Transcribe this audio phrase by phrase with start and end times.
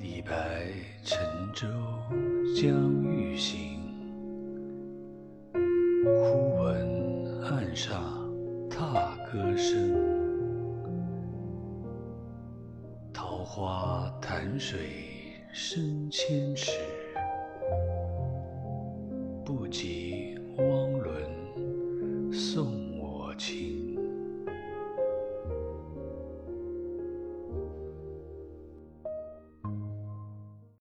[0.00, 0.32] 李白
[1.02, 1.18] 乘
[1.52, 1.66] 舟
[2.54, 3.80] 将欲行
[6.04, 8.30] 忽闻岸上
[8.70, 9.94] 踏歌声
[13.12, 14.78] 桃花潭水
[15.52, 16.72] 深千尺
[19.44, 20.17] 不及